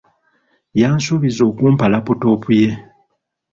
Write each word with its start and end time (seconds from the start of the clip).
Yansuubiza 0.81 1.41
okumpa 1.49 1.85
laputopu 1.93 2.49
ye. 2.59 2.69